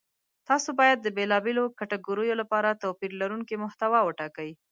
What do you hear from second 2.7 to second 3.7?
توپیر لرونکې